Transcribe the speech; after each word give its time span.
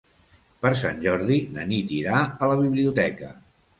Per 0.63 0.69
Sant 0.79 1.03
Jordi 1.03 1.37
na 1.57 1.65
Nit 1.73 1.93
irà 2.01 2.23
a 2.47 2.51
la 2.53 2.57
biblioteca. 2.63 3.31